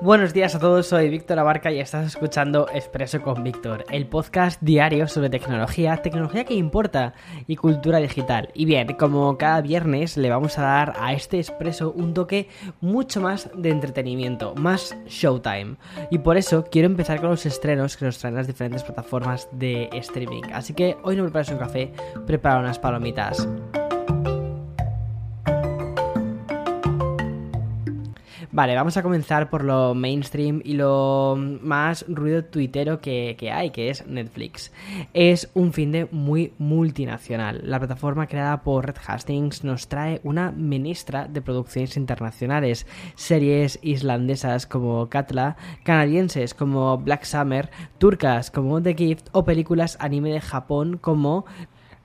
[0.00, 4.62] Buenos días a todos, soy Víctor Abarca y estás escuchando Expreso con Víctor, el podcast
[4.62, 7.14] diario sobre tecnología, tecnología que importa
[7.48, 8.48] y cultura digital.
[8.54, 12.48] Y bien, como cada viernes le vamos a dar a este Expreso un toque
[12.80, 15.74] mucho más de entretenimiento, más showtime.
[16.12, 19.90] Y por eso quiero empezar con los estrenos que nos traen las diferentes plataformas de
[19.94, 20.42] streaming.
[20.52, 21.92] Así que hoy no preparas un café,
[22.24, 23.48] prepara unas palomitas.
[28.58, 33.88] Vale, vamos a comenzar por lo mainstream y lo más ruido tuitero que, hay, que
[33.88, 34.72] es Netflix.
[35.14, 37.60] Es un fin de muy multinacional.
[37.62, 44.66] La plataforma creada por Red Hastings nos trae una ministra de producciones internacionales, series islandesas
[44.66, 50.98] como Katla, canadienses como Black Summer, turcas como The Gift o películas anime de Japón
[51.00, 51.44] como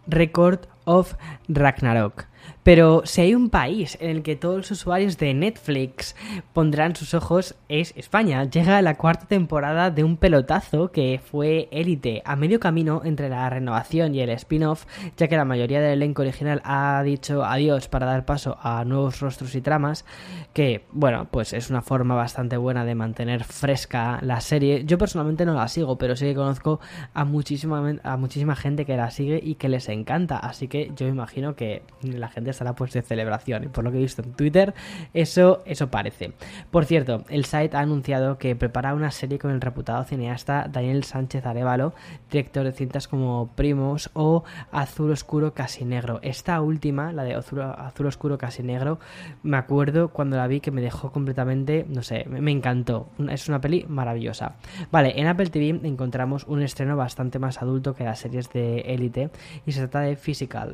[0.05, 1.15] Record of
[1.47, 2.25] Ragnarok.
[2.63, 6.15] Pero si hay un país en el que todos los usuarios de Netflix
[6.53, 8.45] pondrán sus ojos es España.
[8.45, 13.49] Llega la cuarta temporada de un pelotazo que fue Élite, a medio camino entre la
[13.49, 14.85] renovación y el spin-off,
[15.17, 19.19] ya que la mayoría del elenco original ha dicho adiós para dar paso a nuevos
[19.19, 20.05] rostros y tramas,
[20.53, 24.85] que bueno, pues es una forma bastante buena de mantener fresca la serie.
[24.85, 26.79] Yo personalmente no la sigo, pero sí que conozco
[27.13, 31.07] a muchísima, a muchísima gente que la sigue y que les encanta, así que yo
[31.07, 33.69] imagino que la gente estará pues de celebración.
[33.71, 34.73] Por lo que he visto en Twitter,
[35.13, 36.33] eso, eso parece.
[36.71, 41.03] Por cierto, el site ha anunciado que prepara una serie con el reputado cineasta Daniel
[41.03, 41.93] Sánchez Arevalo,
[42.31, 46.19] director de cintas como Primos o Azul Oscuro Casi Negro.
[46.23, 48.99] Esta última, la de Azul, Oscuro Casi Negro,
[49.43, 53.09] me acuerdo cuando la vi que me dejó completamente, no sé, me, me encantó.
[53.29, 54.55] Es una peli maravillosa.
[54.91, 59.29] Vale, en Apple TV encontramos un estreno bastante más adulto que las series de Elite
[59.65, 60.15] y se trata de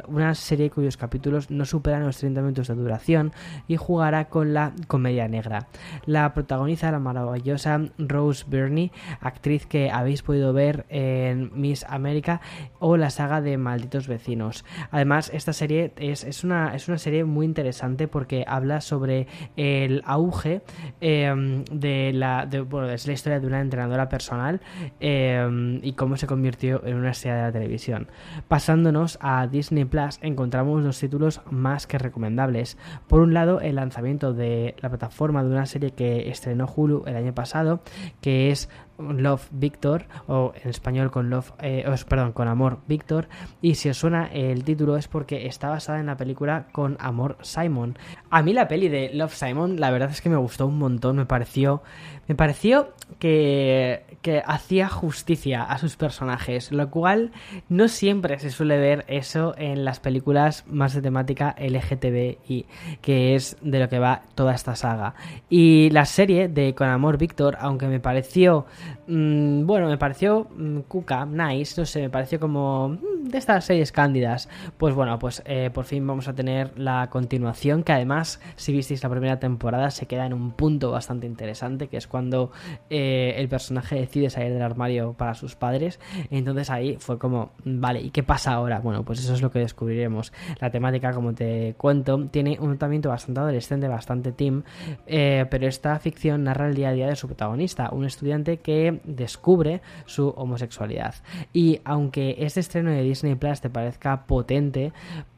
[0.08, 3.32] Una serie cuyos capítulos no superan los 30 minutos de duración
[3.68, 5.68] y jugará con la comedia negra.
[6.06, 8.92] La protagoniza la maravillosa Rose Byrne,
[9.22, 12.42] actriz que habéis podido ver en Miss América
[12.80, 14.66] o la saga de Malditos Vecinos.
[14.92, 20.62] Además, esta serie es, una, es una serie muy interesante porque habla sobre el auge
[21.02, 24.62] em, de, la, bueno, es la historia de una entrenadora personal
[25.00, 28.08] em, y cómo se convirtió en una estrella de la televisión.
[28.48, 32.78] Pasándonos a Disney Plus, encontramos los títulos más que recomendables.
[33.08, 37.16] Por un lado, el lanzamiento de la plataforma de una serie que estrenó Hulu el
[37.16, 37.82] año pasado,
[38.22, 38.70] que es
[39.00, 43.28] Love Victor o en español con Love eh, perdón con Amor Victor.
[43.62, 47.38] Y si os suena el título es porque está basada en la película con Amor
[47.42, 47.98] Simon.
[48.30, 51.18] A mí la peli de Love Simon la verdad es que me gustó un montón.
[51.18, 51.82] Me pareció
[52.28, 57.32] me pareció que, que hacía justicia a sus personajes lo cual
[57.70, 62.68] no siempre se suele ver eso en las películas más de temática LGTBI
[63.02, 65.16] que es de lo que va toda esta saga.
[65.50, 68.66] Y la serie de Con Amor Victor aunque me pareció
[69.08, 73.66] Mm, bueno, me pareció mm, cuca, nice, no sé, me pareció como mm, de estas
[73.66, 74.50] series cándidas.
[74.78, 79.04] Pues bueno, pues eh, por fin vamos a tener la continuación, que además, si visteis
[79.04, 82.52] la primera temporada, se queda en un punto bastante interesante, que es cuando
[82.90, 86.00] eh, el personaje decide salir del armario para sus padres.
[86.32, 88.80] Entonces ahí fue como, vale, ¿y qué pasa ahora?
[88.80, 90.32] Bueno, pues eso es lo que descubriremos.
[90.60, 94.64] La temática, como te cuento, tiene un tratamiento bastante adolescente, bastante teen,
[95.08, 99.02] eh, pero esta ficción narra el día a día de su protagonista, un estudiante que
[99.04, 101.16] descubre su homosexualidad.
[101.54, 104.94] Y aunque este estreno de Disney Plus te parezca potente,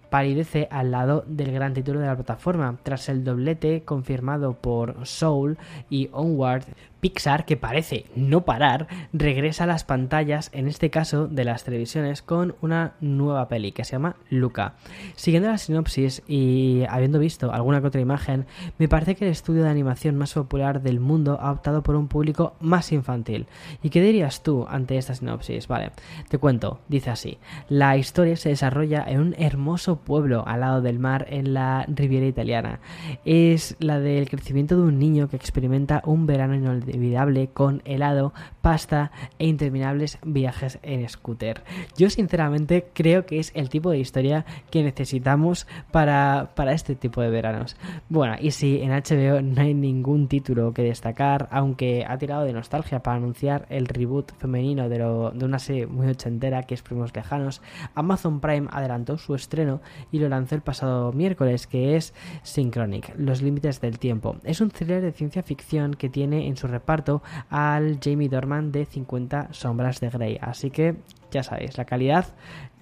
[0.10, 2.78] palidece al lado del gran título de la plataforma.
[2.84, 5.58] Tras el doblete confirmado por Soul
[5.90, 6.66] y Onward,
[7.02, 12.22] Pixar, que parece no parar, regresa a las pantallas, en este caso de las televisiones,
[12.22, 14.76] con una nueva peli que se llama Luca.
[15.16, 18.46] Siguiendo la sinopsis y habiendo visto alguna que otra imagen,
[18.78, 22.08] me parece que el estudio de animación más popular del mundo ha optado por un
[22.08, 23.48] público más infantil.
[23.82, 25.68] ¿Y qué dirías tú ante esta sinopsis?
[25.68, 25.92] Vale,
[26.30, 27.40] te cuento, dice así.
[27.68, 32.28] La historia se desarrolla en un hermoso pueblo al lado del mar en la Riviera
[32.28, 32.80] italiana.
[33.26, 38.34] Es la del crecimiento de un niño que experimenta un verano inolvidable inolvidable con helado,
[38.62, 41.64] pasta e interminables viajes en scooter.
[41.98, 47.22] Yo sinceramente creo que es el tipo de historia que necesitamos para, para este tipo
[47.22, 47.76] de veranos.
[48.10, 52.54] Bueno, y si en HBO no hay ningún título que destacar, aunque ha tirado de
[52.54, 57.16] nostalgia para anunciar el reboot femenino de, de una serie muy ochentera que es Primos
[57.16, 57.62] Lejanos,
[57.96, 63.42] Amazon Prime adelantó su estreno y lo lanzó el pasado miércoles, que es Synchronic, Los
[63.42, 64.36] Límites del Tiempo.
[64.44, 68.86] Es un thriller de ciencia ficción que tiene en su reparto al Jamie Dorman de
[68.86, 70.38] 50 Sombras de Grey.
[70.42, 70.96] Así que
[71.32, 72.26] ya sabéis, la calidad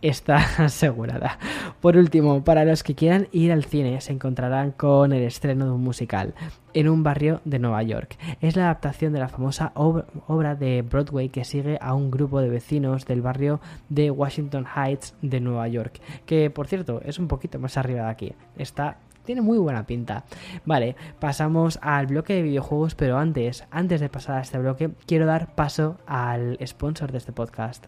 [0.02, 1.38] está asegurada.
[1.82, 5.72] Por último, para los que quieran ir al cine, se encontrarán con el estreno de
[5.72, 6.34] un musical
[6.74, 8.18] en un barrio de Nueva York.
[8.42, 12.50] Es la adaptación de la famosa obra de Broadway que sigue a un grupo de
[12.50, 13.60] vecinos del barrio
[13.90, 18.10] de Washington Heights de Nueva York, que por cierto es un poquito más arriba de
[18.10, 18.34] aquí.
[18.58, 20.26] Está tiene muy buena pinta.
[20.66, 25.26] Vale, pasamos al bloque de videojuegos, pero antes, antes de pasar a este bloque, quiero
[25.26, 27.88] dar paso al sponsor de este podcast.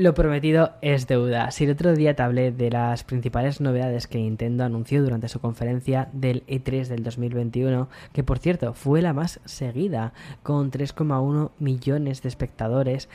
[0.00, 1.50] Lo prometido es deuda.
[1.50, 5.40] Si el otro día te hablé de las principales novedades que Nintendo anunció durante su
[5.40, 10.12] conferencia del E3 del 2021, que por cierto fue la más seguida,
[10.44, 13.08] con 3,1 millones de espectadores,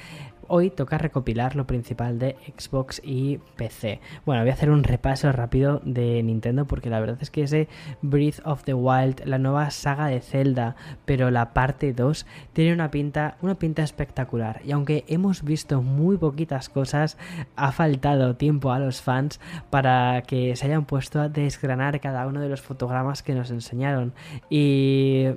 [0.47, 3.99] hoy toca recopilar lo principal de Xbox y PC.
[4.25, 7.67] Bueno, voy a hacer un repaso rápido de Nintendo porque la verdad es que ese
[8.01, 10.75] Breath of the Wild, la nueva saga de Zelda,
[11.05, 14.61] pero la parte 2 tiene una pinta, una pinta espectacular.
[14.65, 17.17] Y aunque hemos visto muy poquitas cosas,
[17.55, 22.39] ha faltado tiempo a los fans para que se hayan puesto a desgranar cada uno
[22.39, 24.13] de los fotogramas que nos enseñaron.
[24.49, 25.27] Y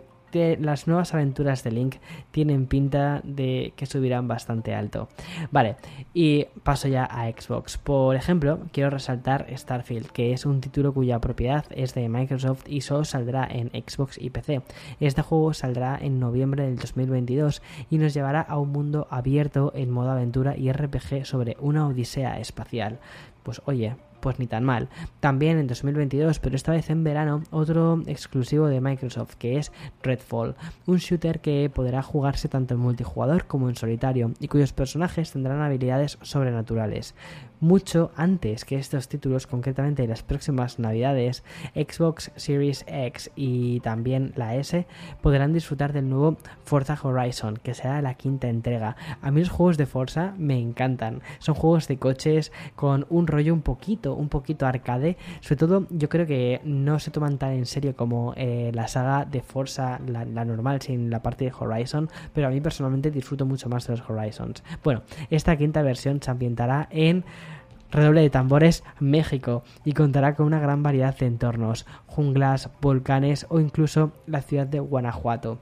[0.61, 1.97] las nuevas aventuras de Link
[2.31, 5.09] tienen pinta de que subirán bastante alto.
[5.51, 5.77] Vale,
[6.15, 7.79] y paso ya a Xbox.
[7.79, 12.81] Por ejemplo, quiero resaltar Starfield, que es un título cuya propiedad es de Microsoft y
[12.81, 14.63] solo saldrá en Xbox y PC.
[15.01, 19.91] Este juego saldrá en noviembre del 2022 y nos llevará a un mundo abierto en
[19.91, 22.99] modo aventura y RPG sobre una odisea espacial.
[23.43, 24.89] Pues oye, pues ni tan mal.
[25.21, 29.73] También en 2022, pero esta vez en verano, otro exclusivo de Microsoft que es
[30.03, 30.55] Redfall,
[30.87, 35.61] un shooter que podrá jugarse tanto en multijugador como en solitario y cuyos personajes tendrán
[35.61, 37.15] habilidades sobrenaturales
[37.61, 41.43] mucho antes que estos títulos, concretamente las próximas navidades,
[41.75, 44.87] Xbox Series X y también la S
[45.23, 48.97] podrán disfrutar del nuevo Forza Horizon, que será la quinta entrega.
[49.23, 51.23] A mí los juegos de Forza me encantan.
[51.39, 55.17] Son juegos de coches con un rollo un poquito, un poquito arcade.
[55.41, 59.25] Sobre todo, yo creo que no se toman tan en serio como eh, la saga
[59.25, 63.47] de Forza, la, la normal, sin la parte de Horizon, pero a mí personalmente disfruto
[63.47, 64.63] mucho más de los Horizons.
[64.83, 67.25] Bueno, esta quinta versión se ambientará en
[67.91, 73.61] redoble de tambores México y contará con una gran variedad de entornos, junglas, volcanes o
[73.61, 75.59] incluso la ciudad de Guanajuato.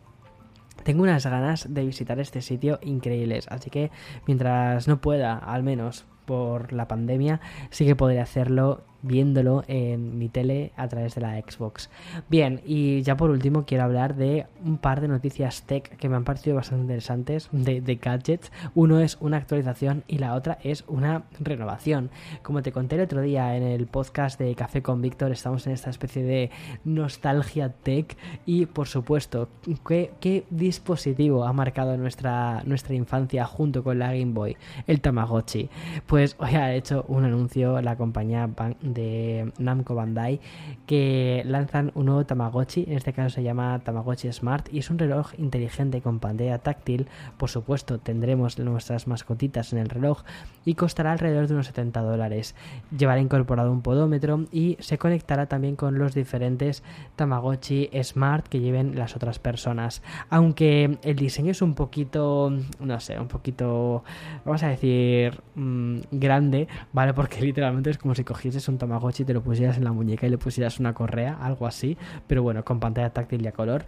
[0.83, 3.91] Tengo unas ganas de visitar este sitio increíbles, así que
[4.27, 7.41] mientras no pueda, al menos por la pandemia,
[7.71, 11.91] sí que podré hacerlo viéndolo en mi tele a través de la Xbox.
[12.29, 16.17] Bien, y ya por último quiero hablar de un par de noticias tech que me
[16.17, 18.51] han parecido bastante interesantes de, de gadgets.
[18.75, 22.11] Uno es una actualización y la otra es una renovación.
[22.43, 25.75] Como te conté el otro día en el podcast de Café con Víctor, estamos en
[25.75, 26.51] esta especie de
[26.85, 29.49] nostalgia tech y por supuesto,
[29.87, 34.57] ¿qué, dispositivo ha marcado nuestra, nuestra infancia junto con la Game Boy?
[34.87, 35.69] El Tamagotchi.
[36.07, 38.49] Pues hoy ha hecho un anuncio la compañía
[38.95, 40.41] de Namco Bandai
[40.87, 44.99] que lanzan un nuevo Tamagotchi, en este caso se llama Tamagotchi Smart y es un
[44.99, 50.23] reloj inteligente con pantalla táctil, por supuesto tendremos nuestras mascotitas en el reloj
[50.65, 52.55] y costará alrededor de unos 70 dólares.
[52.97, 56.83] Llevará incorporado un podómetro y se conectará también con los diferentes
[57.17, 60.03] Tamagotchi Smart que lleven las otras personas.
[60.31, 64.05] Aunque el diseño es un poquito, no sé, un poquito,
[64.45, 67.15] vamos a decir, mmm, grande, ¿vale?
[67.15, 70.31] Porque literalmente es como si cogieses un Tamagotchi te lo pusieras en la muñeca y
[70.31, 73.87] le pusieras una correa, algo así, pero bueno, con pantalla táctil y a color.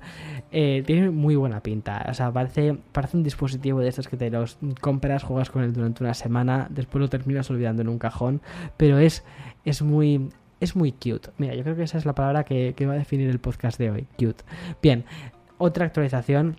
[0.50, 4.30] Eh, tiene muy buena pinta, o sea, parece, parece un dispositivo de estos que te
[4.30, 8.40] los compras, juegas con él durante una semana, después lo terminas olvidando en un cajón,
[8.76, 9.24] pero es,
[9.64, 11.30] es muy es muy cute.
[11.36, 13.90] Mira, yo creo que esa es la palabra que, va a definir el podcast de
[13.90, 14.06] hoy.
[14.18, 14.42] Cute.
[14.82, 15.04] Bien,
[15.58, 16.56] otra actualización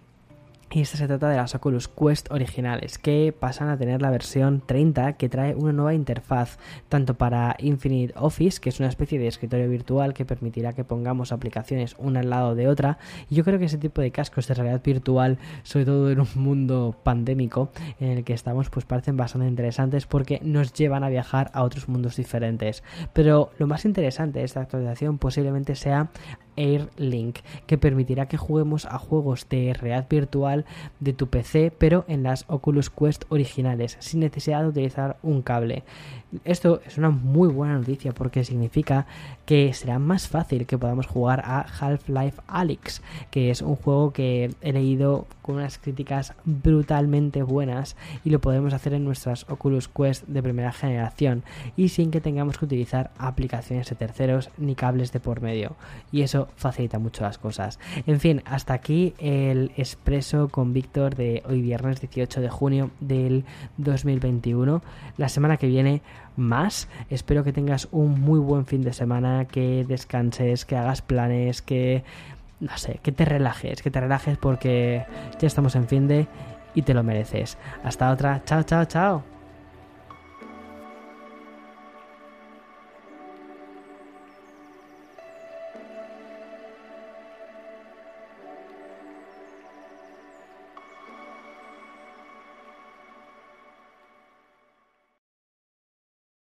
[0.72, 4.62] y esta se trata de las Oculus Quest originales, que pasan a tener la versión
[4.66, 6.58] 30 que trae una nueva interfaz,
[6.90, 11.32] tanto para Infinite Office, que es una especie de escritorio virtual que permitirá que pongamos
[11.32, 12.98] aplicaciones una al lado de otra.
[13.30, 16.28] Y yo creo que ese tipo de cascos de realidad virtual, sobre todo en un
[16.36, 21.50] mundo pandémico en el que estamos, pues parecen bastante interesantes porque nos llevan a viajar
[21.54, 22.84] a otros mundos diferentes.
[23.14, 26.10] Pero lo más interesante de esta actualización posiblemente sea
[26.58, 30.66] Air Link, que permitirá que juguemos a juegos de realidad virtual
[31.00, 35.84] de tu PC, pero en las Oculus Quest originales, sin necesidad de utilizar un cable.
[36.44, 39.08] Esto es una muy buena noticia porque significa
[39.46, 44.52] que será más fácil que podamos jugar a Half-Life Alyx, que es un juego que
[44.62, 47.96] he leído con unas críticas brutalmente buenas
[48.26, 51.44] y lo podemos hacer en nuestras Oculus Quest de primera generación
[51.78, 55.76] y sin que tengamos que utilizar aplicaciones de terceros ni cables de por medio.
[56.12, 56.24] Y
[56.56, 57.80] facilita mucho las cosas.
[58.06, 63.46] En fin, hasta aquí el expreso con Víctor de hoy viernes 18 de junio del
[63.78, 64.82] 2021.
[65.18, 66.02] La semana que viene
[66.36, 66.88] más.
[67.10, 72.04] Espero que tengas un muy buen fin de semana, que descanses, que hagas planes, que
[72.60, 75.06] no sé, que te relajes, que te relajes porque
[75.40, 76.28] ya estamos en fin de
[76.74, 77.58] y te lo mereces.
[77.84, 79.37] Hasta otra, chao, chao, chao.